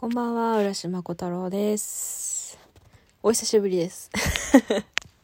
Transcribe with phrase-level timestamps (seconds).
[0.00, 2.58] こんばんは、浦島小太郎です。
[3.22, 4.10] お久しぶりです。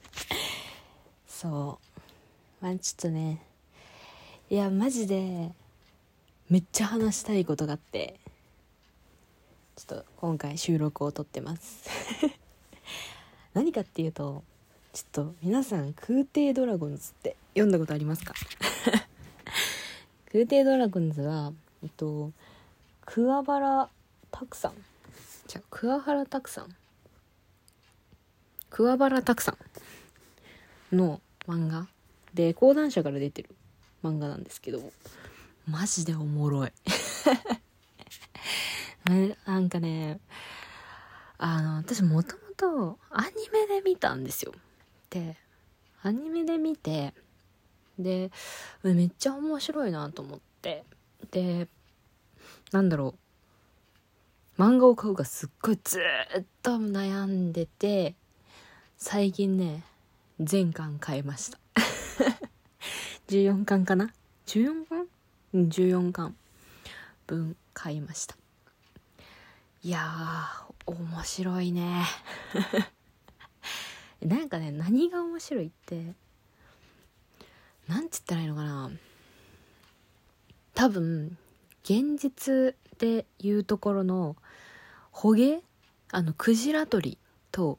[1.27, 1.81] そ
[2.61, 2.63] う。
[2.63, 3.41] まあちょっとね、
[4.51, 5.51] いや、マジで、
[6.51, 8.21] めっちゃ話したいことがあって、
[9.77, 11.89] ちょっと今回収録を撮ってます。
[13.55, 14.45] 何かっていうと、
[14.93, 18.35] ちょっと皆さん、空挺ドラゴンズって読んだことありますか？
[20.31, 22.31] 空挺ドラゴンズは、えっと、
[23.07, 23.89] 桑原
[24.39, 24.73] 拓さん。
[25.47, 26.77] じゃあ桑原拓さん。
[28.69, 29.57] 桑原拓さ
[30.93, 31.87] んの漫画。
[32.35, 33.49] で講談社から出てる
[34.05, 34.93] 漫画なんですけど。
[35.67, 36.73] マジでおもろい。
[39.47, 40.21] なんかね
[41.39, 44.53] あの私もともとアニメで見たんですよ。
[45.09, 45.37] で
[46.03, 47.15] アニメで見て
[47.99, 48.31] で
[48.83, 50.85] めっちゃ面白いなと思って。
[51.31, 51.69] で
[52.71, 53.26] なんだろう。
[54.59, 58.15] 漫画を買うかすっごいずっと悩んでて
[58.97, 59.83] 最近ね
[60.41, 61.59] 全巻買いました。
[63.29, 64.13] 14巻かな
[64.47, 65.07] ？14巻？
[65.53, 66.35] うん14巻
[67.27, 68.37] 分買いました。
[69.83, 72.05] いやー面白いね。
[74.23, 76.15] なんかね何が面白いって
[77.89, 78.91] なんつったらいいのかな。
[80.75, 81.37] 多分
[81.89, 84.35] 現実でいうところの
[85.13, 85.63] 捕鯨？
[86.11, 87.19] あのクジラ取り
[87.53, 87.79] と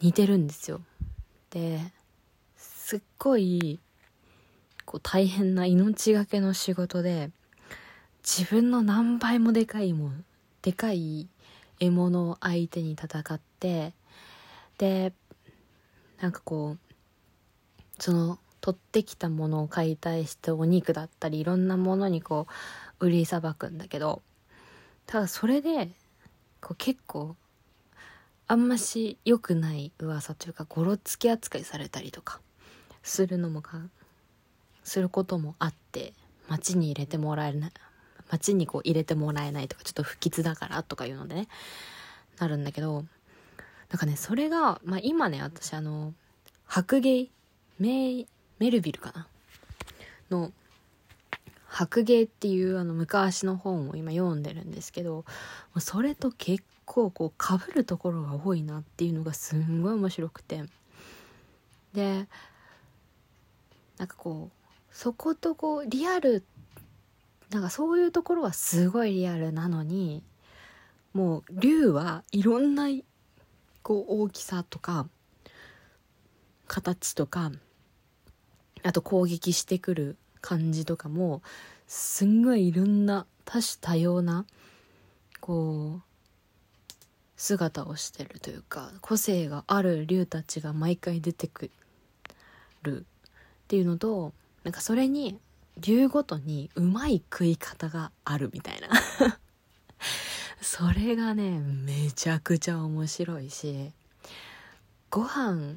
[0.00, 0.80] 似てるんですよ。
[1.50, 1.80] で
[2.56, 3.78] すっごい
[4.84, 7.30] こう大変な命がけの仕事で
[8.24, 10.24] 自分の何倍もでかいもん
[10.62, 11.28] でかい
[11.78, 13.92] 獲物を相手に戦って
[14.78, 15.12] で
[16.20, 22.46] なんかこうその取ってきたものを解体してお肉だったりいろんなものにこ
[22.98, 24.22] う売りさばくんだけど
[25.04, 25.90] ただそれで
[26.62, 27.36] こう結構
[28.46, 32.40] あんまし良くない噂というかゴロつき扱いされたりとか
[33.02, 33.82] するのもか
[34.82, 36.14] することもあって
[36.48, 37.72] 町に入れてもらえない
[38.30, 41.48] 町にこう入れてもらえないとかちょっと不吉だからとかいうのでね
[42.38, 43.04] なるんだけど
[43.90, 46.14] なんかねそれが、まあ、今ね私あの
[46.66, 47.26] 白芸
[47.78, 48.24] メ
[48.64, 49.26] メルビルかな？
[50.30, 50.52] の
[51.68, 55.26] 白芸っていうあの昔の本を今読んでるんですけど
[55.78, 60.64] それと結構こう被るところが多いなっていうのがすんごい面白くて。
[61.92, 62.26] で
[63.98, 66.42] なんかこうそことこうリアル
[67.50, 70.22] なんかそういうところはすごいリアルなのに
[71.12, 72.88] もう竜はいろんな
[73.82, 75.06] こう大きさとか
[76.66, 77.52] 形とか
[78.84, 81.42] あと攻撃してくる感じとかも
[81.86, 84.44] すんごいいろんな多種多様な
[85.40, 86.02] こう
[87.36, 91.70] 姿をしてるというか個性がある竜たちが毎回出てく
[92.82, 93.06] る。
[93.64, 95.38] っていうのとなんかそれに
[95.78, 98.88] 竜ごとにうまい食い方があるみたいな。
[100.60, 103.92] それがねめちゃくちゃ面白いし
[105.10, 105.76] ご飯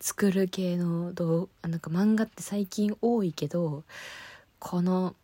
[0.00, 3.84] 作る系の動なんか漫画って最近多いけど
[4.58, 5.14] この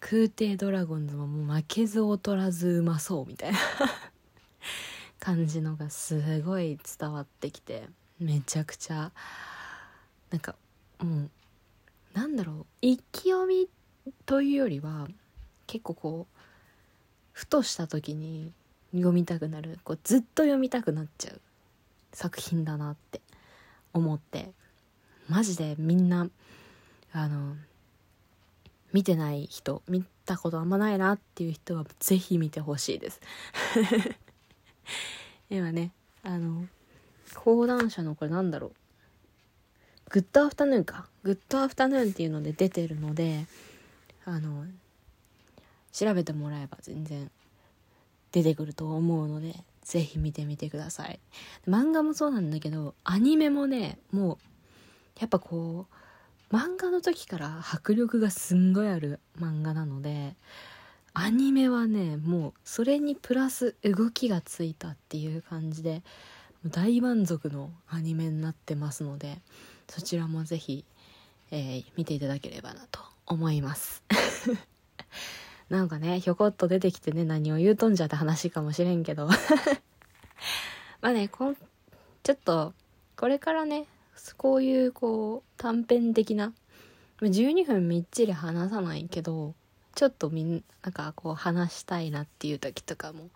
[0.00, 3.58] 空挺ドラゴンズももう負けず劣らずうまそうみたいな
[5.18, 9.12] 感じのがすごい伝わってきてめちゃくちゃ
[10.30, 10.56] なんか
[10.98, 11.30] もう
[12.12, 13.68] なんだろう一気読み
[14.26, 15.08] というよりは
[15.66, 16.38] 結構こう
[17.32, 18.52] ふとした時に
[18.92, 21.40] 読みたくなるこうずっと読みたくなっちゃう
[22.12, 23.22] 作品だなって
[23.92, 24.52] 思って
[25.28, 26.28] マジでみんな
[27.12, 27.56] あの
[28.92, 33.20] 見てない人見たことあんまないなっていう人はぜひ見てほしいです。
[35.50, 35.92] 今ね
[36.22, 36.66] あの
[37.34, 38.72] 講談社のこれなんだろう。
[40.10, 41.08] グッドアフタヌーンか。
[41.22, 43.46] グッドアフタヌーンっていうので出てるので
[44.24, 44.66] あの
[45.92, 47.30] 調べてもらえば全然
[48.30, 51.20] 出てくると思うのでぜひ見てみてください。
[51.68, 54.38] 漫画もそうなんだけどアニメもねもう
[55.20, 55.86] やっぱこ
[56.50, 60.34] う漫画の時から迫力がすんごいある漫画なので
[61.14, 66.02] アニメはねもうそれにプラス動きがついたっていう感じで
[66.66, 69.38] 大満足のアニメになってますので
[69.88, 70.84] そちらもぜひ、
[71.50, 74.02] えー見ていただければなと思います。
[75.68, 79.28] なんかねひょこっと出てきてね何を言うとんじゃって話かもしれんけど。
[81.00, 81.56] まあねこん
[82.22, 82.74] ちょっと
[83.16, 83.86] これからね
[84.36, 86.52] こういうこう短編的な
[87.20, 89.54] 12分みっちり話さないけど
[89.94, 93.30] ちょっとみんなんかこう話したいなっていう時とかも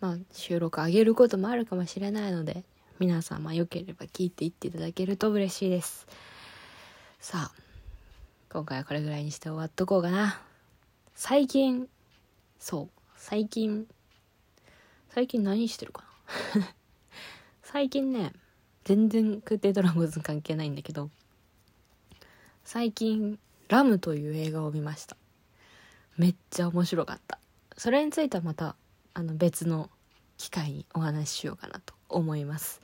[0.00, 2.64] まあ収録上げることもあるかもしれないので
[2.98, 6.06] 皆様よければ聞いていっていただけると嬉しいです。
[7.20, 7.64] さあ
[8.52, 10.40] 今回はこれぐらいにして終わっとこうかな。
[11.14, 11.88] 最近
[12.58, 13.86] そう最近
[15.10, 16.04] 最近何してるか
[16.56, 16.74] な？
[17.62, 18.32] 最近ね
[18.84, 21.10] 全然空挺ドラゴンズ関係ないんだけど
[22.64, 23.38] 最近
[23.68, 25.16] ラムという映画を見ました。
[26.16, 27.38] めっちゃ面白かった。
[27.76, 28.76] それについてはまた
[29.14, 29.90] あの別の
[30.36, 32.80] 機会にお話ししようかなと思います。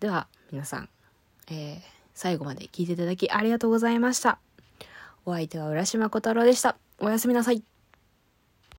[0.00, 0.88] では皆さん、
[1.48, 1.80] えー、
[2.14, 4.38] 最後まで聞いていただきありがとうございました。
[5.24, 6.76] お相手は浦島小太郎でした。
[6.98, 7.75] おやすみなさい。